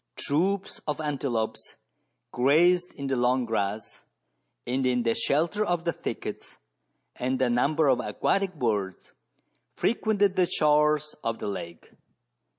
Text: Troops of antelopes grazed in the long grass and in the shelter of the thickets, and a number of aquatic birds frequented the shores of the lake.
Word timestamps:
Troops 0.15 0.81
of 0.87 0.99
antelopes 0.99 1.75
grazed 2.31 2.95
in 2.95 3.05
the 3.05 3.15
long 3.15 3.45
grass 3.45 4.01
and 4.65 4.83
in 4.83 5.03
the 5.03 5.13
shelter 5.13 5.63
of 5.63 5.83
the 5.85 5.93
thickets, 5.93 6.57
and 7.17 7.39
a 7.39 7.51
number 7.51 7.87
of 7.87 7.99
aquatic 7.99 8.55
birds 8.55 9.13
frequented 9.75 10.35
the 10.35 10.47
shores 10.47 11.13
of 11.23 11.37
the 11.37 11.47
lake. 11.47 11.91